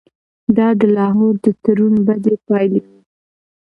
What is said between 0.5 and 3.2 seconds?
دا د لاهور د تړون بدې پایلې وې.